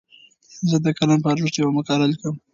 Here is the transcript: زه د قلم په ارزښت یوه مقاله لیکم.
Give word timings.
زه 0.69 0.77
د 0.85 0.87
قلم 0.97 1.19
په 1.21 1.29
ارزښت 1.33 1.55
یوه 1.57 1.75
مقاله 1.77 2.05
لیکم. 2.11 2.35